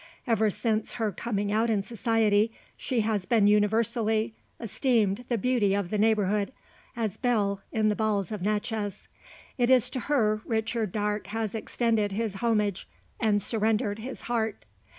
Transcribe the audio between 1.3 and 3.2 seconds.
out in society, she